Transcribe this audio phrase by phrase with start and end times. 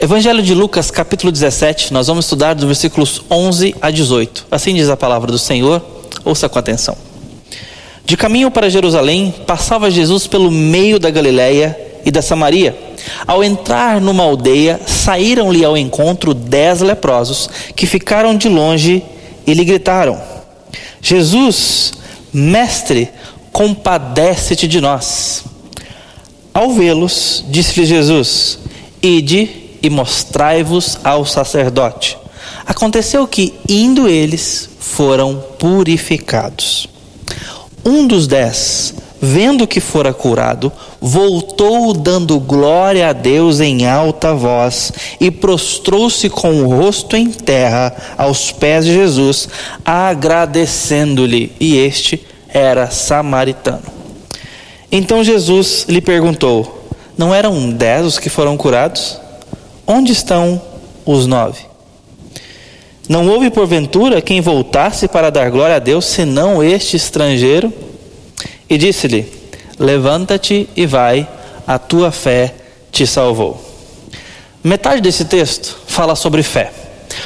[0.00, 4.46] Evangelho de Lucas, capítulo 17, nós vamos estudar dos versículos 11 a 18.
[4.48, 5.84] Assim diz a palavra do Senhor,
[6.24, 6.96] ouça com atenção.
[8.04, 12.78] De caminho para Jerusalém, passava Jesus pelo meio da Galiléia e da Samaria.
[13.26, 19.02] Ao entrar numa aldeia, saíram-lhe ao encontro dez leprosos, que ficaram de longe
[19.44, 20.22] e lhe gritaram:
[21.02, 21.94] Jesus,
[22.32, 23.10] mestre,
[23.50, 25.42] compadece-te de nós.
[26.54, 28.60] Ao vê-los, disse-lhe Jesus:
[29.02, 32.16] Ide e mostrai-vos ao sacerdote.
[32.66, 36.88] Aconteceu que, indo eles, foram purificados.
[37.84, 44.92] Um dos dez, vendo que fora curado, voltou dando glória a Deus em alta voz
[45.20, 49.48] e prostrou-se com o rosto em terra aos pés de Jesus,
[49.84, 51.52] agradecendo-lhe.
[51.58, 53.82] E este era samaritano.
[54.90, 56.86] Então Jesus lhe perguntou:
[57.16, 59.20] Não eram dez os que foram curados?
[59.90, 60.60] Onde estão
[61.06, 61.62] os nove?
[63.08, 67.72] Não houve porventura quem voltasse para dar glória a Deus, senão este estrangeiro?
[68.68, 69.26] E disse-lhe:
[69.78, 71.26] Levanta-te e vai,
[71.66, 72.54] a tua fé
[72.92, 73.64] te salvou.
[74.62, 76.70] Metade desse texto fala sobre fé.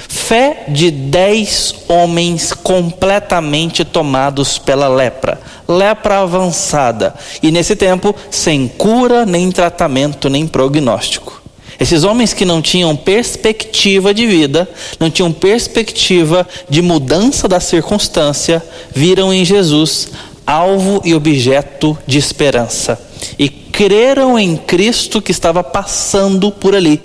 [0.08, 9.26] Fé de dez homens completamente tomados pela lepra, lepra avançada, e nesse tempo sem cura,
[9.26, 11.41] nem tratamento, nem prognóstico.
[11.80, 14.68] Esses homens que não tinham perspectiva de vida,
[15.00, 18.62] não tinham perspectiva de mudança da circunstância,
[18.94, 20.10] viram em Jesus
[20.46, 23.00] alvo e objeto de esperança
[23.38, 27.00] e creram em Cristo que estava passando por ali.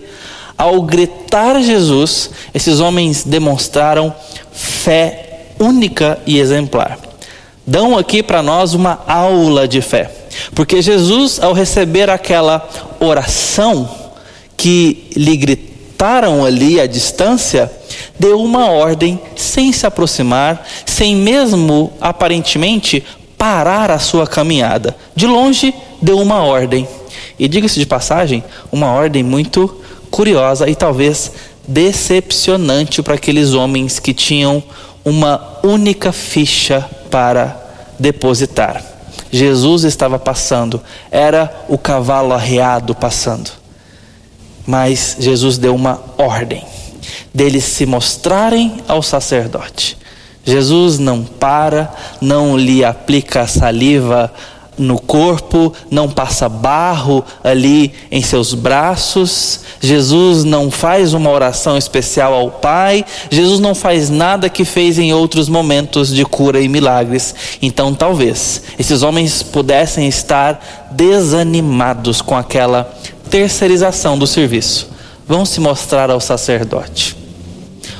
[0.57, 4.13] Ao gritar Jesus, esses homens demonstraram
[4.52, 6.97] fé única e exemplar.
[7.65, 10.09] Dão aqui para nós uma aula de fé,
[10.55, 12.67] porque Jesus, ao receber aquela
[12.99, 13.89] oração,
[14.58, 17.72] que lhe gritaram ali à distância,
[18.19, 23.03] deu uma ordem sem se aproximar, sem mesmo aparentemente
[23.37, 24.95] parar a sua caminhada.
[25.15, 26.87] De longe, deu uma ordem.
[27.37, 31.31] E diga-se de passagem, uma ordem muito curiosa e talvez
[31.67, 34.64] decepcionante para aqueles homens que tinham
[35.05, 37.55] uma única ficha para
[37.99, 38.83] depositar.
[39.30, 40.81] Jesus estava passando,
[41.11, 43.52] era o cavalo arreado passando.
[44.67, 46.64] Mas Jesus deu uma ordem
[47.33, 49.98] deles se mostrarem ao sacerdote.
[50.44, 54.32] Jesus não para, não lhe aplica saliva
[54.78, 59.61] no corpo, não passa barro ali em seus braços.
[59.82, 63.04] Jesus não faz uma oração especial ao Pai.
[63.30, 67.34] Jesus não faz nada que fez em outros momentos de cura e milagres.
[67.61, 72.94] Então, talvez esses homens pudessem estar desanimados com aquela
[73.27, 74.89] terceirização do serviço.
[75.27, 77.15] Vão se mostrar ao sacerdote.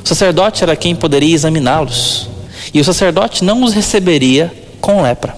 [0.04, 2.28] O sacerdote era quem poderia examiná-los.
[2.72, 5.36] E o sacerdote não os receberia com lepra.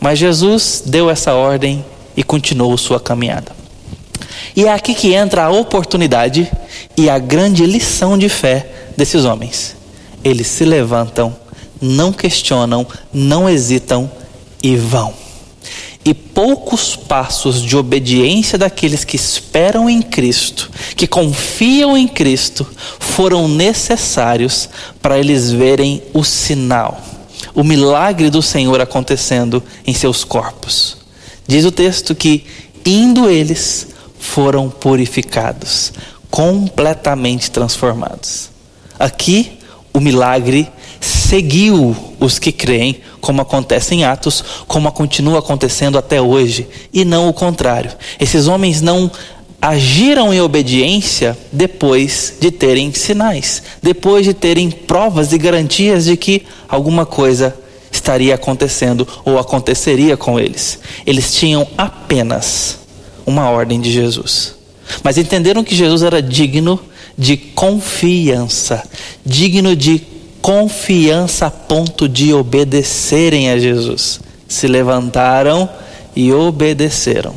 [0.00, 1.84] Mas Jesus deu essa ordem
[2.16, 3.52] e continuou sua caminhada.
[4.54, 6.50] E é aqui que entra a oportunidade
[6.96, 9.74] e a grande lição de fé desses homens.
[10.22, 11.34] Eles se levantam,
[11.80, 14.10] não questionam, não hesitam
[14.62, 15.23] e vão
[16.04, 22.66] e poucos passos de obediência daqueles que esperam em Cristo, que confiam em Cristo,
[23.00, 24.68] foram necessários
[25.00, 27.00] para eles verem o sinal,
[27.54, 30.98] o milagre do Senhor acontecendo em seus corpos.
[31.46, 32.44] Diz o texto que,
[32.84, 33.88] indo eles,
[34.18, 35.92] foram purificados,
[36.30, 38.50] completamente transformados.
[38.98, 39.58] Aqui,
[39.92, 40.70] o milagre
[41.04, 47.28] seguiu os que creem, como acontece em Atos, como continua acontecendo até hoje, e não
[47.28, 47.92] o contrário.
[48.18, 49.10] Esses homens não
[49.60, 56.42] agiram em obediência depois de terem sinais, depois de terem provas e garantias de que
[56.68, 57.56] alguma coisa
[57.90, 60.78] estaria acontecendo ou aconteceria com eles.
[61.06, 62.78] Eles tinham apenas
[63.24, 64.54] uma ordem de Jesus.
[65.02, 66.78] Mas entenderam que Jesus era digno
[67.16, 68.82] de confiança,
[69.24, 70.13] digno de
[70.44, 74.20] confiança a ponto de obedecerem a Jesus.
[74.46, 75.66] Se levantaram
[76.14, 77.34] e obedeceram.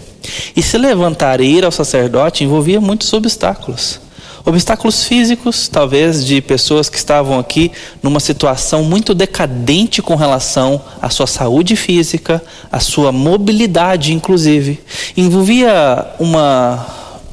[0.54, 4.02] E se levantar e ir ao sacerdote envolvia muitos obstáculos.
[4.44, 7.72] Obstáculos físicos, talvez, de pessoas que estavam aqui
[8.04, 14.82] numa situação muito decadente com relação à sua saúde física, à sua mobilidade, inclusive.
[15.16, 16.86] Envolvia uma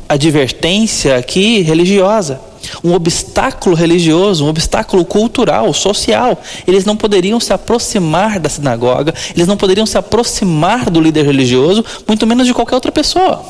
[0.08, 6.40] advertência aqui religiosa um obstáculo religioso, um obstáculo cultural, social.
[6.66, 11.84] Eles não poderiam se aproximar da sinagoga, eles não poderiam se aproximar do líder religioso,
[12.06, 13.44] muito menos de qualquer outra pessoa.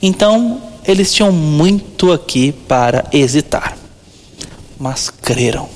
[0.00, 3.76] Então, eles tinham muito aqui para hesitar,
[4.78, 5.68] mas creram.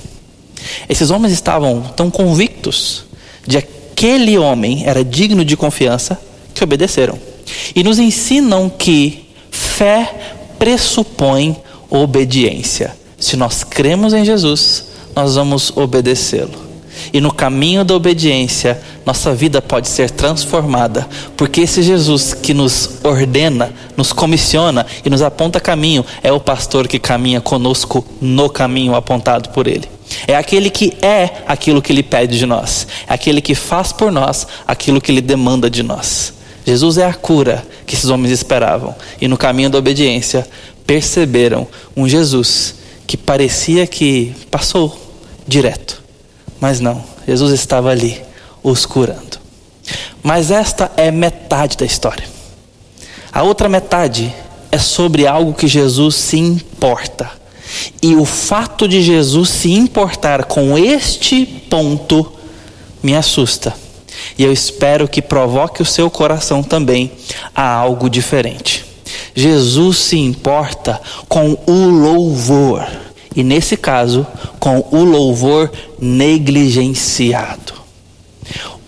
[0.89, 3.05] Esses homens estavam tão convictos
[3.45, 6.19] de que aquele homem era digno de confiança
[6.53, 7.17] que obedeceram.
[7.75, 11.57] E nos ensinam que fé pressupõe
[11.89, 12.95] obediência.
[13.17, 14.85] Se nós cremos em Jesus,
[15.15, 16.67] nós vamos obedecê-lo.
[17.13, 22.99] E no caminho da obediência, nossa vida pode ser transformada, porque esse Jesus que nos
[23.03, 28.95] ordena, nos comissiona e nos aponta caminho, é o pastor que caminha conosco no caminho
[28.95, 29.87] apontado por ele.
[30.27, 34.11] É aquele que é aquilo que ele pede de nós, é aquele que faz por
[34.11, 36.33] nós aquilo que ele demanda de nós.
[36.65, 40.45] Jesus é a cura que esses homens esperavam, e no caminho da obediência,
[40.87, 42.75] perceberam um Jesus
[43.05, 44.97] que parecia que passou
[45.47, 46.07] direto
[46.59, 48.21] mas não, Jesus estava ali,
[48.63, 49.39] os curando.
[50.23, 52.25] Mas esta é metade da história.
[53.31, 54.33] A outra metade
[54.71, 57.29] é sobre algo que Jesus se importa.
[58.01, 62.31] E o fato de Jesus se importar com este ponto
[63.03, 63.73] me assusta.
[64.37, 67.11] E eu espero que provoque o seu coração também
[67.53, 68.86] a algo diferente.
[69.37, 70.99] Jesus se importa
[71.29, 72.83] com o louvor
[73.35, 74.25] e nesse caso,
[74.59, 77.73] com o louvor negligenciado.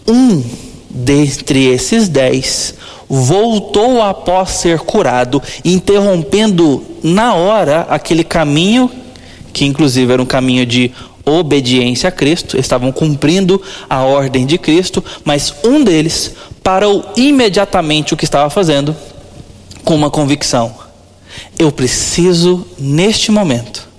[0.07, 0.44] Um
[0.90, 2.74] dentre esses dez
[3.07, 8.90] voltou após ser curado, interrompendo na hora aquele caminho,
[9.54, 10.92] que inclusive era um caminho de
[11.24, 18.18] obediência a Cristo, estavam cumprindo a ordem de Cristo, mas um deles parou imediatamente o
[18.18, 18.95] que estava fazendo
[19.90, 20.76] com uma convicção:
[21.58, 23.90] eu preciso, neste momento,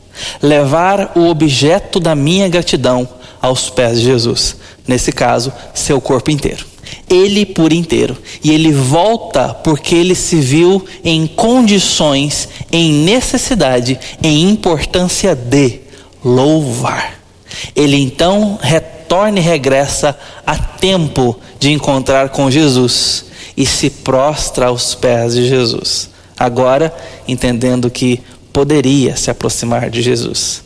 [0.41, 3.09] levar o objeto da minha gratidão
[3.43, 4.57] aos pés de Jesus.
[4.87, 6.65] Nesse caso, seu corpo inteiro.
[7.09, 8.17] Ele por inteiro.
[8.43, 15.81] E ele volta porque ele se viu em condições, em necessidade, em importância de
[16.25, 17.19] louvar.
[17.75, 20.17] Ele então retorna e regressa
[20.47, 23.30] a tempo de encontrar com Jesus
[23.61, 26.09] e se prostra aos pés de Jesus.
[26.35, 26.97] Agora,
[27.29, 28.19] entendendo que
[28.51, 30.63] poderia se aproximar de Jesus.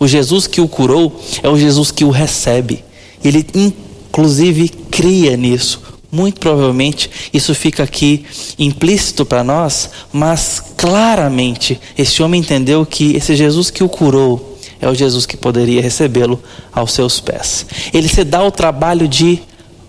[0.00, 2.82] O Jesus que o curou é o Jesus que o recebe.
[3.22, 5.82] Ele, inclusive, cria nisso.
[6.10, 8.24] Muito provavelmente isso fica aqui
[8.58, 14.88] implícito para nós, mas claramente esse homem entendeu que esse Jesus que o curou é
[14.88, 16.42] o Jesus que poderia recebê-lo
[16.72, 17.66] aos seus pés.
[17.92, 19.38] Ele se dá o trabalho de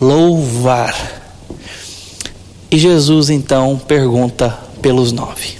[0.01, 1.18] louvar.
[2.71, 5.57] E Jesus então pergunta pelos nove.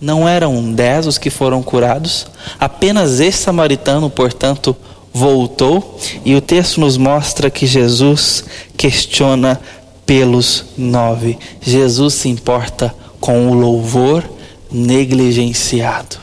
[0.00, 2.26] Não eram dez os que foram curados,
[2.60, 4.76] apenas esse samaritano, portanto,
[5.12, 8.44] voltou, e o texto nos mostra que Jesus
[8.76, 9.60] questiona
[10.04, 11.38] pelos nove.
[11.60, 14.22] Jesus se importa com o louvor
[14.70, 16.18] negligenciado.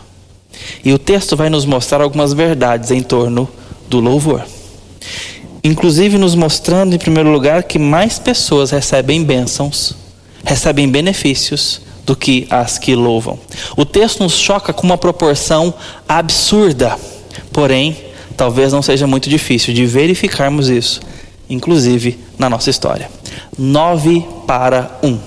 [0.85, 3.49] E o texto vai nos mostrar algumas verdades em torno
[3.89, 4.45] do louvor.
[5.63, 9.95] Inclusive, nos mostrando, em primeiro lugar, que mais pessoas recebem bênçãos,
[10.43, 13.39] recebem benefícios do que as que louvam.
[13.77, 15.73] O texto nos choca com uma proporção
[16.07, 16.97] absurda,
[17.53, 17.95] porém,
[18.35, 20.99] talvez não seja muito difícil de verificarmos isso,
[21.49, 23.09] inclusive na nossa história.
[23.57, 25.17] Nove para um.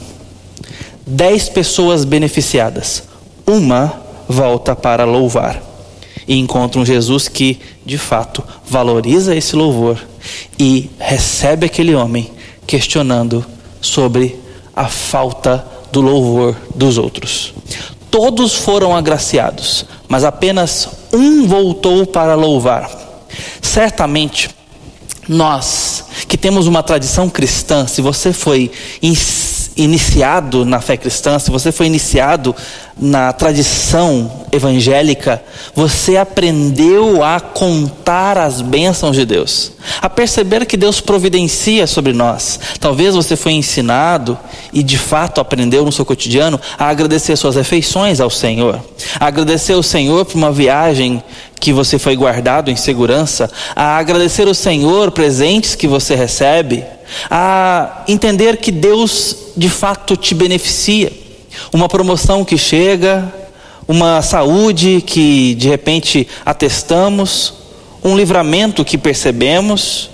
[1.06, 3.04] Dez pessoas beneficiadas.
[3.46, 5.65] Uma volta para louvar
[6.26, 9.98] e encontra um Jesus que, de fato, valoriza esse louvor
[10.58, 12.30] e recebe aquele homem
[12.66, 13.44] questionando
[13.80, 14.38] sobre
[14.74, 17.54] a falta do louvor dos outros.
[18.10, 22.90] Todos foram agraciados, mas apenas um voltou para louvar.
[23.60, 24.50] Certamente,
[25.28, 28.70] nós que temos uma tradição cristã, se você foi
[29.76, 32.54] iniciado na fé cristã, se você foi iniciado
[32.98, 35.42] na tradição evangélica,
[35.74, 42.58] você aprendeu a contar as bênçãos de Deus, a perceber que Deus providencia sobre nós.
[42.80, 44.38] Talvez você foi ensinado
[44.72, 48.80] e de fato aprendeu no seu cotidiano a agradecer suas refeições ao Senhor,
[49.20, 51.22] a agradecer ao Senhor por uma viagem
[51.60, 56.84] que você foi guardado em segurança, a agradecer ao Senhor presentes que você recebe,
[57.30, 61.12] a entender que Deus de fato te beneficia.
[61.72, 63.32] Uma promoção que chega,
[63.88, 67.54] uma saúde que de repente atestamos,
[68.04, 70.10] um livramento que percebemos,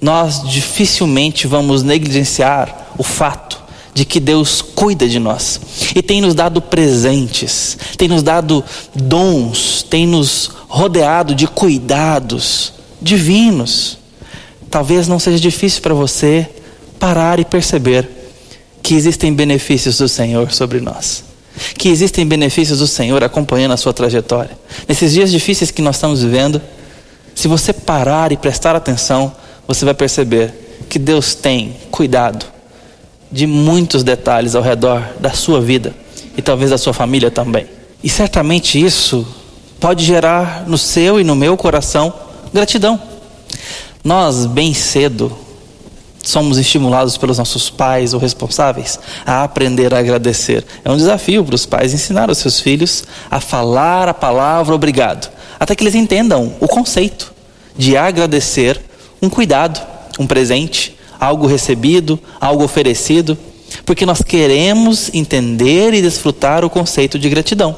[0.00, 3.55] nós dificilmente vamos negligenciar o fato
[3.96, 5.58] de que Deus cuida de nós
[5.94, 8.62] e tem nos dado presentes, tem nos dado
[8.94, 13.96] dons, tem nos rodeado de cuidados divinos.
[14.70, 16.46] Talvez não seja difícil para você
[17.00, 18.06] parar e perceber
[18.82, 21.24] que existem benefícios do Senhor sobre nós.
[21.78, 24.58] que existem benefícios do Senhor acompanhando a sua trajetória.
[24.86, 26.60] Nesses dias difíceis que nós estamos vivendo,
[27.34, 29.32] se você parar e prestar atenção,
[29.66, 30.52] você vai perceber
[30.86, 32.55] que Deus tem cuidado
[33.30, 35.94] de muitos detalhes ao redor da sua vida
[36.36, 37.66] e talvez da sua família também.
[38.02, 39.26] E certamente isso
[39.80, 42.12] pode gerar no seu e no meu coração
[42.52, 43.00] gratidão.
[44.02, 45.36] Nós, bem cedo,
[46.22, 50.64] somos estimulados pelos nossos pais ou responsáveis a aprender a agradecer.
[50.84, 55.30] É um desafio para os pais ensinar os seus filhos a falar a palavra obrigado,
[55.58, 57.32] até que eles entendam o conceito
[57.76, 58.80] de agradecer
[59.20, 59.80] um cuidado,
[60.18, 63.36] um presente, algo recebido, algo oferecido,
[63.84, 67.76] porque nós queremos entender e desfrutar o conceito de gratidão,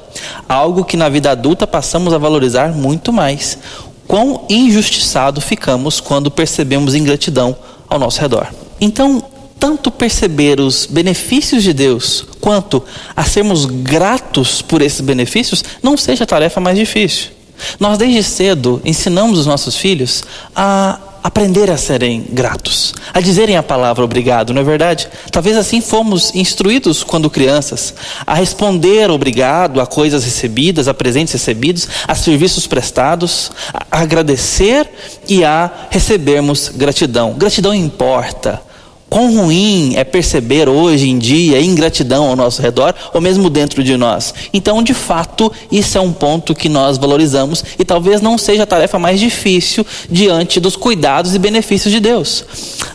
[0.49, 3.59] algo que na vida adulta passamos a valorizar muito mais.
[4.07, 7.57] Quão injustiçado ficamos quando percebemos ingratidão
[7.89, 8.49] ao nosso redor.
[8.81, 9.23] Então,
[9.59, 12.83] tanto perceber os benefícios de Deus, quanto
[13.15, 17.31] a sermos gratos por esses benefícios, não seja a tarefa mais difícil.
[17.79, 20.23] Nós, desde cedo, ensinamos os nossos filhos
[20.55, 25.09] a aprender a serem gratos, a dizerem a palavra obrigado, não é verdade?
[25.31, 27.95] Talvez assim fomos instruídos quando crianças
[28.27, 33.51] a responder obrigado a coisas recebidas, a presentes recebidos, a serviços prestados,
[33.91, 34.89] a agradecer
[35.29, 37.35] e a recebermos gratidão.
[37.35, 38.68] Gratidão importa.
[39.09, 43.97] Quão ruim é perceber hoje em dia ingratidão ao nosso redor ou mesmo dentro de
[43.97, 44.35] nós.
[44.53, 48.67] Então, de fato, isso é um ponto que nós valorizamos e talvez não seja a
[48.67, 52.45] tarefa mais difícil diante dos cuidados e benefícios de Deus.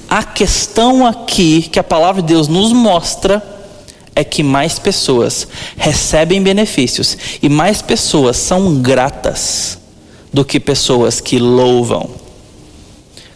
[0.07, 3.41] A questão aqui que a palavra de Deus nos mostra
[4.15, 9.79] é que mais pessoas recebem benefícios e mais pessoas são gratas
[10.31, 12.07] do que pessoas que louvam.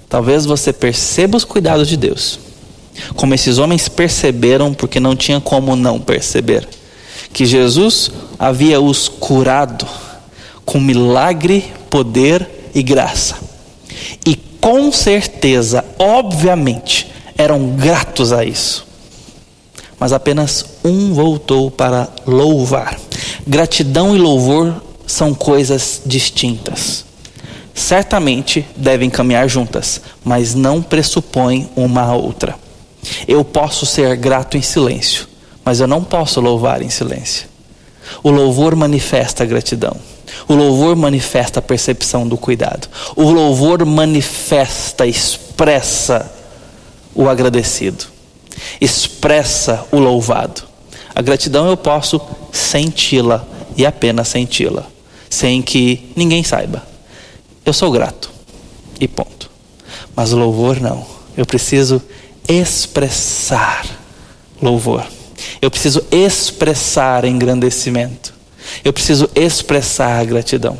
[0.07, 2.46] Talvez você perceba os cuidados de Deus
[3.15, 6.67] como esses homens perceberam, porque não tinha como não perceber,
[7.33, 9.87] que Jesus havia os curado
[10.65, 13.37] com milagre, poder e graça.
[14.25, 18.85] E com certeza, obviamente, eram gratos a isso.
[19.99, 22.99] Mas apenas um voltou para louvar.
[23.47, 27.05] Gratidão e louvor são coisas distintas.
[27.73, 32.55] Certamente devem caminhar juntas, mas não pressupõem uma a outra.
[33.27, 35.27] Eu posso ser grato em silêncio,
[35.63, 37.47] mas eu não posso louvar em silêncio.
[38.23, 39.95] O louvor manifesta a gratidão.
[40.47, 42.87] O louvor manifesta a percepção do cuidado.
[43.15, 46.31] O louvor manifesta, expressa
[47.13, 48.05] o agradecido.
[48.79, 50.63] Expressa o louvado.
[51.13, 52.21] A gratidão eu posso
[52.51, 53.45] senti-la
[53.75, 54.85] e apenas senti-la,
[55.29, 56.83] sem que ninguém saiba.
[57.65, 58.31] Eu sou grato
[58.99, 59.49] e ponto.
[60.15, 61.05] Mas o louvor não.
[61.35, 62.01] Eu preciso
[62.47, 63.85] expressar
[64.61, 65.05] louvor.
[65.61, 68.33] Eu preciso expressar engrandecimento.
[68.83, 70.77] Eu preciso expressar gratidão.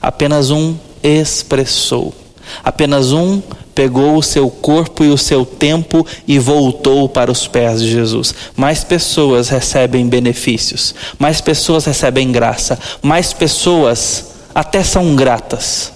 [0.00, 2.14] Apenas um expressou.
[2.62, 3.42] Apenas um
[3.74, 8.34] pegou o seu corpo e o seu tempo e voltou para os pés de Jesus.
[8.56, 15.92] Mais pessoas recebem benefícios, mais pessoas recebem graça, mais pessoas até são gratas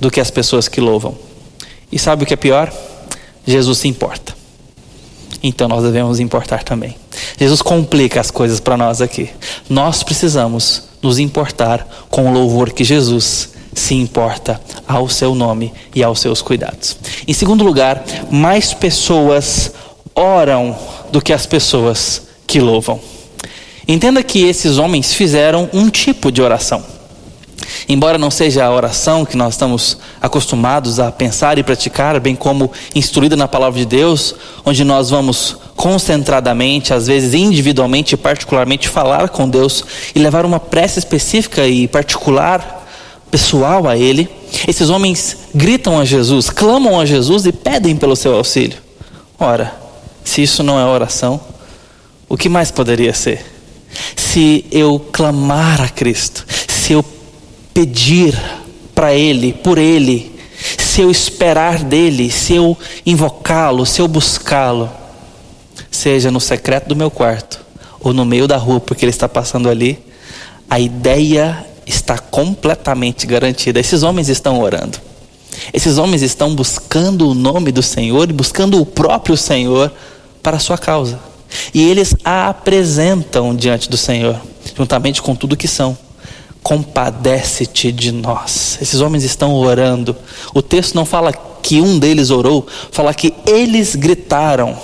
[0.00, 1.16] do que as pessoas que louvam.
[1.90, 2.72] E sabe o que é pior?
[3.46, 4.34] Jesus se importa.
[5.42, 6.96] Então nós devemos importar também.
[7.38, 9.30] Jesus complica as coisas para nós aqui.
[9.68, 16.02] Nós precisamos nos importar com o louvor que Jesus se importa ao seu nome e
[16.02, 16.96] aos seus cuidados.
[17.28, 19.70] Em segundo lugar, mais pessoas
[20.14, 20.76] oram
[21.12, 22.98] do que as pessoas que louvam.
[23.86, 26.95] Entenda que esses homens fizeram um tipo de oração.
[27.88, 32.70] Embora não seja a oração que nós estamos acostumados a pensar e praticar, bem como
[32.94, 39.28] instruída na palavra de Deus, onde nós vamos concentradamente, às vezes individualmente e particularmente, falar
[39.28, 42.86] com Deus e levar uma prece específica e particular,
[43.30, 44.28] pessoal a Ele,
[44.66, 48.78] esses homens gritam a Jesus, clamam a Jesus e pedem pelo seu auxílio.
[49.38, 49.74] Ora,
[50.24, 51.40] se isso não é oração,
[52.28, 53.44] o que mais poderia ser?
[54.16, 56.44] Se eu clamar a Cristo,
[57.76, 58.34] pedir
[58.94, 60.34] para Ele, por Ele,
[60.78, 64.90] se eu esperar dele, se eu invocá-lo, se eu buscá-lo,
[65.90, 67.60] seja no secreto do meu quarto
[68.00, 69.98] ou no meio da rua, porque ele está passando ali,
[70.70, 73.78] a ideia está completamente garantida.
[73.78, 74.98] Esses homens estão orando.
[75.70, 79.92] Esses homens estão buscando o nome do Senhor e buscando o próprio Senhor
[80.42, 81.20] para a sua causa.
[81.74, 84.40] E eles a apresentam diante do Senhor,
[84.74, 86.05] juntamente com tudo que são
[86.66, 88.76] compadece-te de nós.
[88.82, 90.16] Esses homens estão orando.
[90.52, 94.76] O texto não fala que um deles orou, fala que eles gritaram,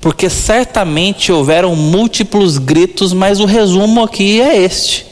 [0.00, 5.06] porque certamente houveram múltiplos gritos, mas o resumo aqui é este.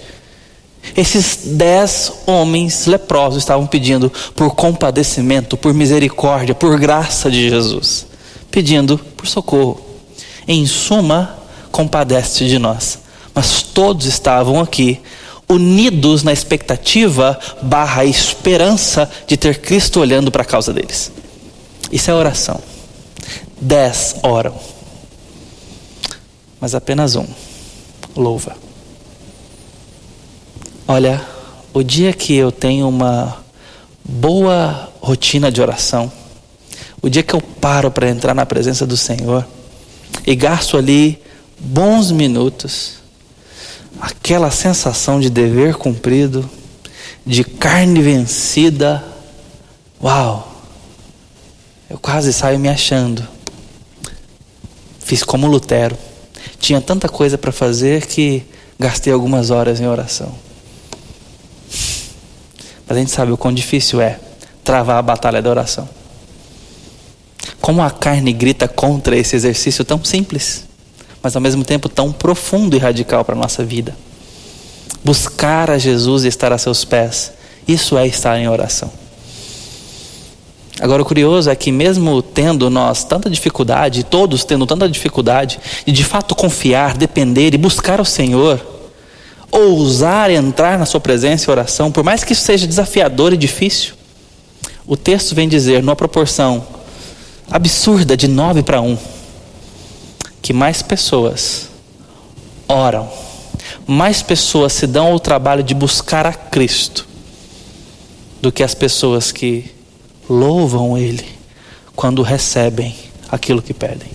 [0.96, 8.08] Esses dez homens leprosos estavam pedindo por compadecimento, por misericórdia, por graça de Jesus,
[8.50, 9.80] pedindo por socorro.
[10.48, 11.38] Em suma,
[11.70, 12.98] compadece de nós.
[13.32, 15.00] Mas todos estavam aqui
[15.49, 21.11] unidos na expectativa barra esperança de ter Cristo olhando para a causa deles.
[21.90, 22.61] Isso é oração.
[23.61, 24.55] Dez oram,
[26.61, 27.26] mas apenas um
[28.14, 28.57] louva.
[30.87, 31.25] Olha,
[31.73, 33.38] o dia que eu tenho uma
[34.05, 36.11] boa rotina de oração,
[37.02, 39.47] o dia que eu paro para entrar na presença do Senhor
[40.26, 41.21] e gasto ali
[41.59, 42.95] bons minutos,
[44.00, 46.49] aquela sensação de dever cumprido,
[47.25, 49.05] de carne vencida,
[50.02, 50.47] uau!
[51.88, 53.26] Eu quase saio me achando.
[55.00, 55.97] Fiz como Lutero.
[56.61, 58.45] Tinha tanta coisa para fazer que
[58.78, 60.35] gastei algumas horas em oração.
[62.87, 64.21] Mas a gente sabe o quão difícil é
[64.62, 65.88] travar a batalha da oração.
[67.59, 70.67] Como a carne grita contra esse exercício tão simples,
[71.22, 73.96] mas ao mesmo tempo tão profundo e radical para a nossa vida.
[75.04, 77.32] Buscar a Jesus e estar a seus pés,
[77.66, 78.90] isso é estar em oração.
[80.80, 85.92] Agora, o curioso é que, mesmo tendo nós tanta dificuldade, todos tendo tanta dificuldade, de
[85.92, 88.64] de fato confiar, depender e buscar o Senhor,
[89.50, 93.94] ousar entrar na sua presença e oração, por mais que isso seja desafiador e difícil,
[94.87, 96.64] o texto vem dizer, numa proporção
[97.50, 98.96] absurda de 9 para 1,
[100.49, 101.69] que mais pessoas
[102.67, 103.07] oram,
[103.87, 107.07] mais pessoas se dão ao trabalho de buscar a Cristo,
[108.40, 109.71] do que as pessoas que
[110.26, 111.28] louvam Ele
[111.95, 112.97] quando recebem
[113.31, 114.09] aquilo que pedem.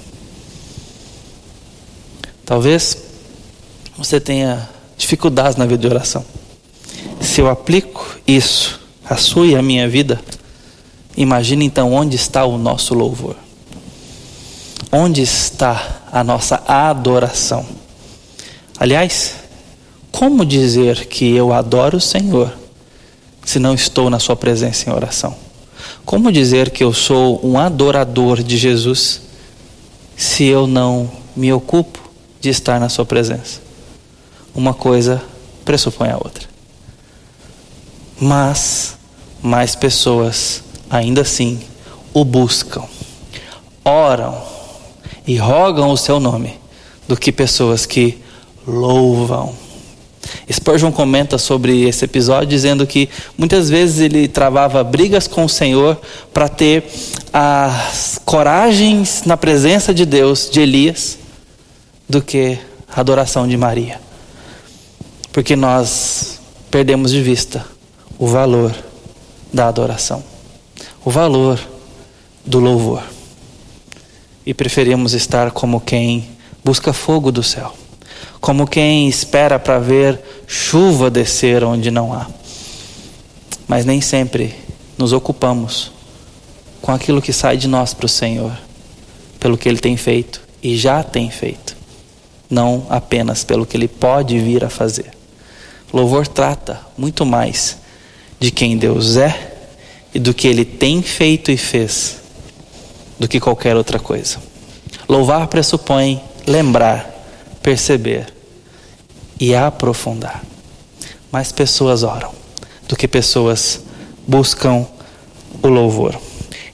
[2.43, 2.97] Talvez
[3.95, 6.25] você tenha dificuldades na vida de oração.
[7.21, 10.19] Se eu aplico isso à sua e à minha vida,
[11.15, 13.35] imagine então onde está o nosso louvor.
[14.91, 17.65] Onde está a nossa adoração?
[18.79, 19.35] Aliás,
[20.11, 22.53] como dizer que eu adoro o Senhor
[23.43, 25.35] se não estou na Sua presença em oração?
[26.05, 29.21] Como dizer que eu sou um adorador de Jesus
[30.15, 31.99] se eu não me ocupo
[32.39, 33.63] de estar na Sua presença?
[34.53, 35.21] uma coisa
[35.65, 36.47] pressupõe a outra.
[38.19, 38.95] Mas
[39.41, 41.59] mais pessoas ainda assim
[42.13, 42.83] o buscam,
[43.83, 44.52] oram
[45.25, 46.59] e rogam o seu nome
[47.07, 48.17] do que pessoas que
[48.67, 49.53] louvam.
[50.51, 55.99] Spurgeon comenta sobre esse episódio dizendo que muitas vezes ele travava brigas com o Senhor
[56.33, 56.85] para ter
[57.31, 61.17] as coragens na presença de Deus de Elias
[62.07, 62.57] do que
[62.87, 64.03] a adoração de Maria
[65.33, 67.65] porque nós perdemos de vista
[68.19, 68.73] o valor
[69.51, 70.23] da adoração,
[71.03, 71.59] o valor
[72.45, 73.03] do louvor.
[74.45, 76.27] E preferimos estar como quem
[76.63, 77.73] busca fogo do céu,
[78.41, 82.27] como quem espera para ver chuva descer onde não há.
[83.67, 84.53] Mas nem sempre
[84.97, 85.91] nos ocupamos
[86.81, 88.51] com aquilo que sai de nós para o Senhor,
[89.39, 91.75] pelo que Ele tem feito e já tem feito,
[92.49, 95.11] não apenas pelo que Ele pode vir a fazer.
[95.93, 97.77] Louvor trata muito mais
[98.39, 99.53] de quem Deus é
[100.13, 102.22] e do que Ele tem feito e fez
[103.19, 104.37] do que qualquer outra coisa.
[105.07, 107.09] Louvar pressupõe lembrar,
[107.61, 108.33] perceber
[109.39, 110.43] e aprofundar.
[111.31, 112.31] Mais pessoas oram
[112.87, 113.81] do que pessoas
[114.27, 114.85] buscam
[115.61, 116.19] o louvor.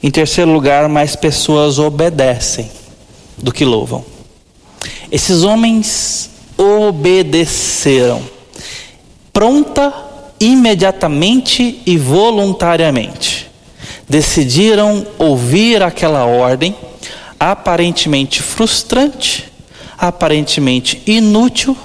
[0.01, 2.69] Em terceiro lugar, mais pessoas obedecem
[3.37, 4.03] do que louvam.
[5.11, 8.21] Esses homens obedeceram
[9.31, 9.93] pronta,
[10.39, 13.38] imediatamente e voluntariamente.
[14.09, 16.75] Decidiram ouvir aquela ordem,
[17.39, 19.45] aparentemente frustrante,
[19.97, 21.77] aparentemente inútil,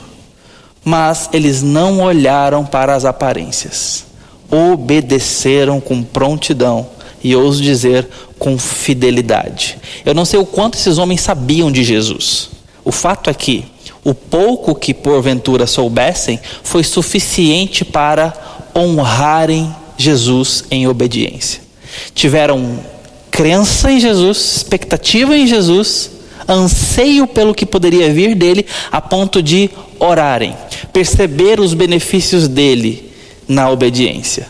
[0.83, 4.07] mas eles não olharam para as aparências.
[4.51, 6.89] Obedeceram com prontidão
[7.23, 8.09] e ouso dizer
[8.39, 9.79] com fidelidade.
[10.05, 12.51] Eu não sei o quanto esses homens sabiam de Jesus.
[12.85, 13.67] O fato é que
[14.05, 18.33] o pouco que porventura soubessem foi suficiente para
[18.77, 21.64] honrarem Jesus em obediência.
[22.15, 22.79] Tiveram
[23.31, 26.11] crença em Jesus, expectativa em Jesus,
[26.49, 30.57] anseio pelo que poderia vir dele, a ponto de orarem,
[30.93, 33.13] perceber os benefícios dele
[33.49, 34.47] na obediência,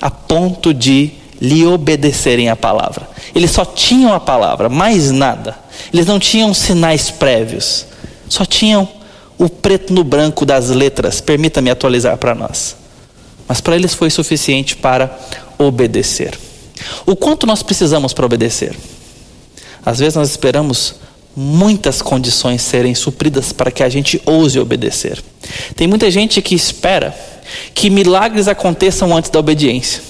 [0.00, 3.08] a ponto de lhe obedecerem a palavra.
[3.34, 5.56] Eles só tinham a palavra, mais nada.
[5.92, 7.86] Eles não tinham sinais prévios,
[8.28, 8.88] só tinham
[9.36, 11.20] o preto no branco das letras.
[11.20, 12.76] Permita-me atualizar para nós.
[13.46, 15.18] Mas para eles foi suficiente para
[15.58, 16.38] obedecer.
[17.06, 18.76] O quanto nós precisamos para obedecer?
[19.84, 20.96] Às vezes nós esperamos
[21.36, 25.22] muitas condições serem supridas para que a gente ouse obedecer.
[25.76, 27.14] Tem muita gente que espera
[27.74, 30.02] que milagres aconteçam antes da obediência.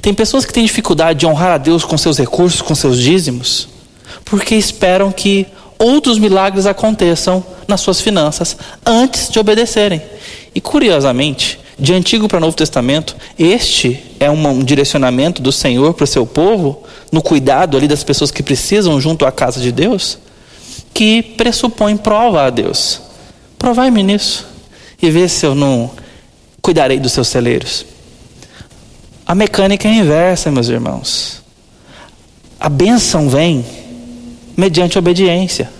[0.00, 3.68] Tem pessoas que têm dificuldade de honrar a Deus com seus recursos, com seus dízimos,
[4.24, 5.46] porque esperam que
[5.78, 10.02] outros milagres aconteçam nas suas finanças antes de obedecerem.
[10.54, 16.06] E curiosamente, de Antigo para Novo Testamento, este é um direcionamento do Senhor para o
[16.06, 20.18] seu povo, no cuidado ali das pessoas que precisam junto à casa de Deus,
[20.92, 23.00] que pressupõe prova a Deus.
[23.58, 24.46] Provai-me nisso
[25.00, 25.90] e vê se eu não
[26.60, 27.86] cuidarei dos seus celeiros.
[29.24, 31.40] A mecânica é inversa, meus irmãos.
[32.58, 33.64] A bênção vem
[34.54, 35.70] mediante obediência.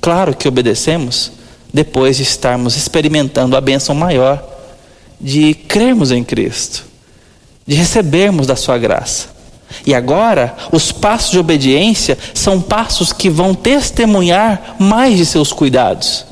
[0.00, 1.32] Claro que obedecemos
[1.72, 4.53] depois de estarmos experimentando a bênção maior
[5.24, 6.84] de crermos em Cristo,
[7.66, 9.28] de recebermos da Sua graça.
[9.86, 16.26] E agora, os passos de obediência são passos que vão testemunhar mais de seus cuidados.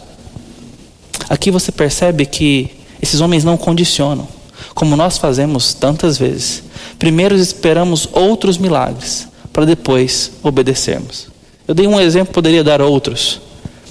[1.26, 4.28] Aqui você percebe que esses homens não condicionam,
[4.74, 6.62] como nós fazemos tantas vezes.
[6.98, 11.28] Primeiro esperamos outros milagres, para depois obedecermos.
[11.66, 13.40] Eu dei um exemplo, poderia dar outros,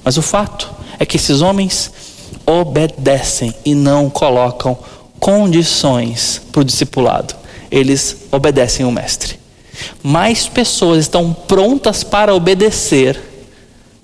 [0.04, 1.92] mas o fato é que esses homens
[2.46, 4.78] obedecem e não colocam
[5.20, 7.36] condições para o discipulado.
[7.70, 9.40] Eles obedecem o Mestre.
[10.04, 13.20] Mais pessoas estão prontas para obedecer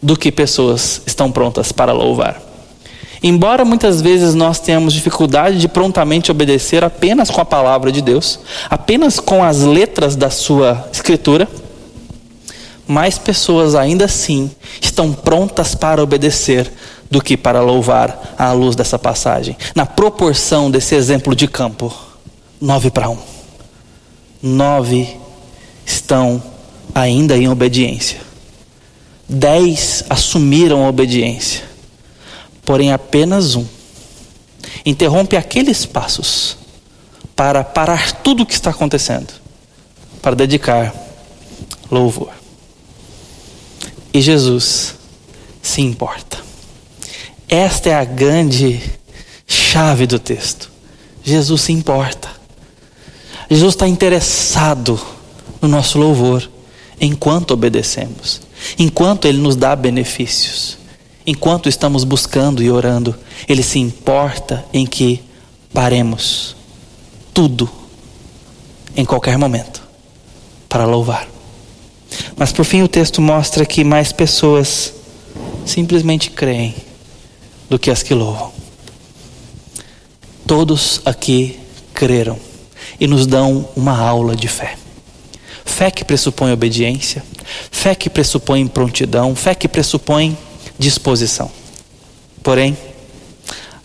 [0.02, 2.42] do que pessoas estão prontas para louvar.
[3.22, 8.40] Embora muitas vezes nós tenhamos dificuldade de prontamente obedecer apenas com a palavra de Deus,
[8.70, 11.48] apenas com as letras da sua escritura,
[12.88, 16.72] mais pessoas ainda assim estão prontas para obedecer
[17.10, 19.56] do que para louvar à luz dessa passagem.
[19.76, 21.94] Na proporção desse exemplo de campo,
[22.60, 23.18] nove para um.
[24.42, 25.18] Nove
[25.86, 26.42] estão
[26.94, 28.20] ainda em obediência.
[29.28, 31.64] Dez assumiram a obediência.
[32.64, 33.66] Porém, apenas um
[34.86, 36.58] interrompe aqueles passos
[37.36, 39.34] para parar tudo o que está acontecendo,
[40.22, 40.94] para dedicar
[41.92, 42.32] louvor.
[44.14, 44.96] E Jesus
[45.62, 46.47] se importa.
[47.50, 48.82] Esta é a grande
[49.48, 50.70] chave do texto.
[51.24, 52.30] Jesus se importa.
[53.50, 55.00] Jesus está interessado
[55.62, 56.50] no nosso louvor
[57.00, 58.42] enquanto obedecemos,
[58.78, 60.78] enquanto Ele nos dá benefícios,
[61.26, 63.16] enquanto estamos buscando e orando.
[63.48, 65.24] Ele se importa em que
[65.74, 66.54] paremos
[67.34, 67.70] tudo
[68.96, 69.82] em qualquer momento
[70.68, 71.28] para louvar.
[72.36, 74.94] Mas por fim o texto mostra que mais pessoas
[75.66, 76.87] simplesmente creem
[77.70, 78.52] do que as que louvam.
[80.46, 81.60] Todos aqui
[81.94, 82.40] creram
[83.00, 84.78] e nos dão uma aula de fé.
[85.66, 87.24] Fé que pressupõe obediência,
[87.70, 90.38] fé que pressupõe prontidão, fé que pressupõe
[90.80, 91.52] disposição.
[92.42, 92.78] Porém,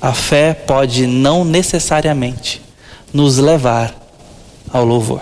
[0.00, 2.60] a fé pode não necessariamente
[3.12, 3.94] nos levar
[4.72, 5.20] ao louvor.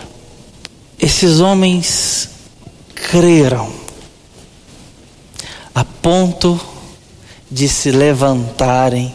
[0.98, 2.28] Esses homens
[2.94, 3.72] creram
[5.74, 6.60] a ponto
[7.50, 9.14] de se levantarem,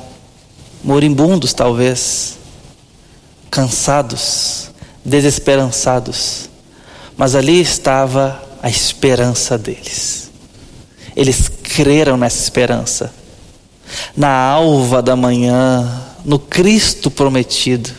[0.84, 2.38] moribundos talvez,
[3.50, 4.70] cansados,
[5.04, 6.50] desesperançados,
[7.16, 10.30] mas ali estava a esperança deles.
[11.16, 13.14] Eles creram nessa esperança,
[14.18, 17.90] na alva da manhã, no Cristo prometido.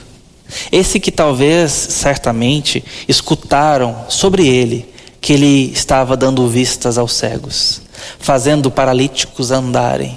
[0.71, 7.81] Esse que talvez, certamente, escutaram sobre ele que ele estava dando vistas aos cegos,
[8.19, 10.17] fazendo paralíticos andarem,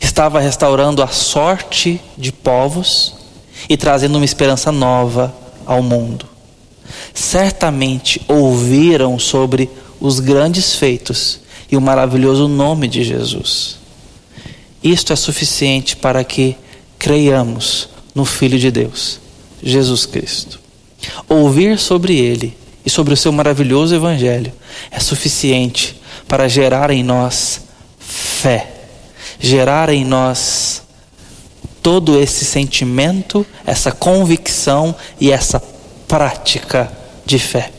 [0.00, 3.14] estava restaurando a sorte de povos
[3.68, 6.26] e trazendo uma esperança nova ao mundo.
[7.14, 9.68] Certamente ouviram sobre
[10.00, 13.76] os grandes feitos e o maravilhoso nome de Jesus.
[14.82, 16.56] Isto é suficiente para que
[16.98, 19.20] creiamos no Filho de Deus,
[19.62, 20.60] Jesus Cristo.
[21.28, 24.52] Ouvir sobre Ele e sobre o seu maravilhoso Evangelho
[24.90, 27.62] é suficiente para gerar em nós
[27.98, 28.77] fé
[29.38, 30.82] gerar em nós
[31.82, 35.62] todo esse sentimento, essa convicção e essa
[36.06, 36.90] prática
[37.24, 37.70] de fé.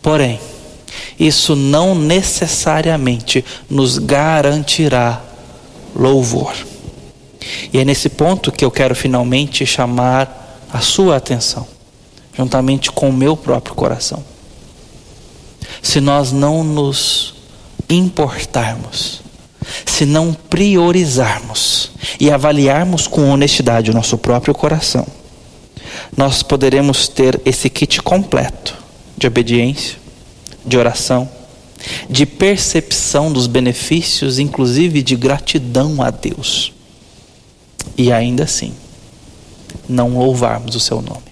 [0.00, 0.38] Porém,
[1.18, 5.22] isso não necessariamente nos garantirá
[5.94, 6.54] louvor.
[7.72, 11.66] E é nesse ponto que eu quero finalmente chamar a sua atenção.
[12.38, 14.22] juntamente com o meu próprio coração.
[15.80, 17.34] Se nós não nos
[17.88, 19.22] importarmos,
[19.84, 25.06] se não priorizarmos e avaliarmos com honestidade o nosso próprio coração,
[26.16, 28.76] nós poderemos ter esse kit completo
[29.16, 29.96] de obediência,
[30.64, 31.28] de oração,
[32.08, 36.72] de percepção dos benefícios, inclusive de gratidão a Deus.
[37.96, 38.74] E ainda assim,
[39.88, 41.22] não louvarmos o seu nome.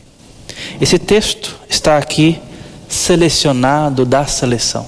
[0.81, 2.41] Esse texto está aqui
[2.89, 4.87] selecionado da seleção,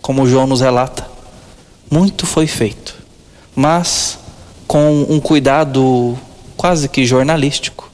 [0.00, 1.13] como João nos relata.
[1.90, 2.94] Muito foi feito,
[3.54, 4.18] mas
[4.66, 6.18] com um cuidado
[6.56, 7.90] quase que jornalístico.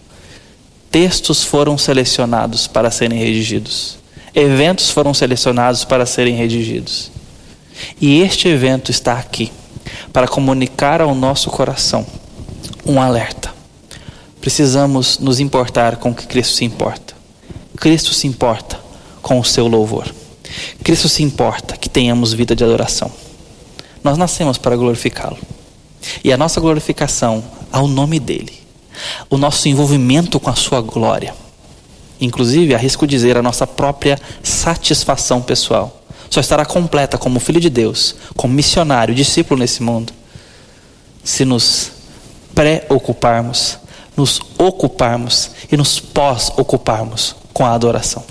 [0.91, 3.99] Textos foram selecionados para serem redigidos,
[4.35, 7.11] eventos foram selecionados para serem redigidos.
[8.01, 9.53] E este evento está aqui
[10.13, 12.07] para comunicar ao nosso coração
[12.85, 13.53] um alerta.
[14.41, 17.15] Precisamos nos importar com o que Cristo se importa.
[17.77, 18.81] Cristo se importa
[19.23, 20.13] com o seu louvor.
[20.83, 23.11] Cristo se importa que tenhamos vida de adoração.
[24.03, 25.39] Nós nascemos para glorificá-lo.
[26.25, 28.53] E a nossa glorificação ao nome dele,
[29.29, 31.35] o nosso envolvimento com a sua glória,
[32.21, 38.15] inclusive, arrisco dizer, a nossa própria satisfação pessoal, só estará completa como filho de Deus,
[38.37, 40.13] como missionário, discípulo nesse mundo,
[41.25, 41.91] se nos
[42.55, 43.79] preocuparmos,
[44.17, 48.25] nos ocuparmos e nos pós-ocuparmos com a adoração.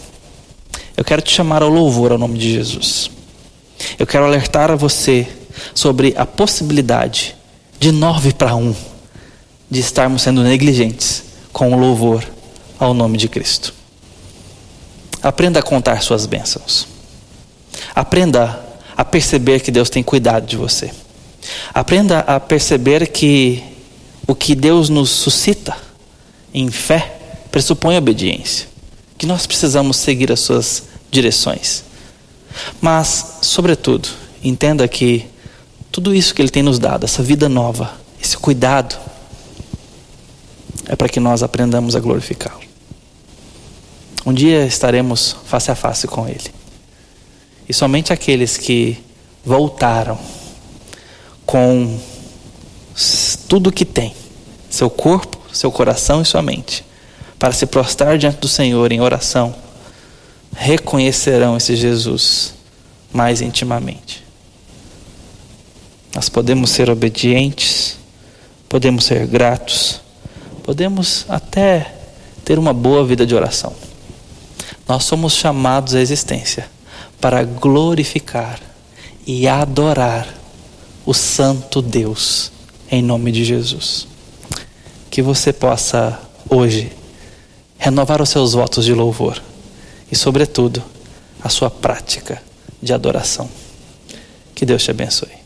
[0.96, 3.10] Eu quero te chamar ao louvor ao nome de Jesus.
[3.98, 5.28] Eu quero alertar a você
[5.74, 7.36] sobre a possibilidade
[7.80, 8.76] de nove para um
[9.70, 12.24] de estarmos sendo negligentes com o louvor
[12.78, 13.74] ao nome de Cristo.
[15.22, 16.88] Aprenda a contar suas bênçãos.
[17.94, 20.92] Aprenda a perceber que Deus tem cuidado de você.
[21.74, 23.64] Aprenda a perceber que
[24.28, 25.76] o que Deus nos suscita
[26.54, 27.18] em fé
[27.52, 28.70] pressupõe obediência
[29.20, 31.84] que nós precisamos seguir as suas direções.
[32.80, 34.08] Mas, sobretudo,
[34.42, 35.26] entenda que
[35.92, 38.96] tudo isso que Ele tem nos dado, essa vida nova, esse cuidado,
[40.88, 42.62] é para que nós aprendamos a glorificá-lo.
[44.26, 46.52] Um dia estaremos face a face com Ele.
[47.68, 48.98] E somente aqueles que
[49.46, 50.18] voltaram
[51.46, 52.00] com
[53.48, 54.14] tudo o que tem,
[54.70, 56.84] seu corpo, seu coração e sua mente,
[57.38, 59.56] para se prostrar diante do Senhor em oração,
[60.56, 62.54] reconhecerão esse Jesus
[63.14, 64.29] mais intimamente.
[66.20, 67.96] Nós podemos ser obedientes,
[68.68, 70.02] podemos ser gratos,
[70.64, 71.96] podemos até
[72.44, 73.74] ter uma boa vida de oração.
[74.86, 76.70] Nós somos chamados à existência
[77.22, 78.60] para glorificar
[79.26, 80.28] e adorar
[81.06, 82.52] o Santo Deus
[82.92, 84.06] em nome de Jesus.
[85.10, 86.92] Que você possa hoje
[87.78, 89.42] renovar os seus votos de louvor
[90.12, 90.84] e, sobretudo,
[91.42, 92.44] a sua prática
[92.84, 93.50] de adoração.
[94.54, 95.39] Que Deus te abençoe.